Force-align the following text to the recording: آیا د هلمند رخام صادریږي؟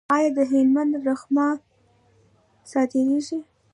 آیا 0.15 0.29
د 0.37 0.39
هلمند 0.51 0.93
رخام 1.07 1.37
صادریږي؟ 2.71 3.39